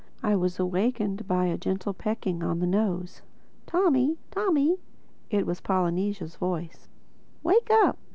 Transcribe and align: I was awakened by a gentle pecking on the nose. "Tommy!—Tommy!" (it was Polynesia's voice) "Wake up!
I 0.23 0.35
was 0.35 0.57
awakened 0.59 1.27
by 1.27 1.45
a 1.45 1.59
gentle 1.59 1.93
pecking 1.93 2.41
on 2.41 2.57
the 2.57 2.65
nose. 2.65 3.21
"Tommy!—Tommy!" 3.67 4.79
(it 5.29 5.45
was 5.45 5.61
Polynesia's 5.61 6.37
voice) 6.37 6.87
"Wake 7.43 7.69
up! 7.69 7.99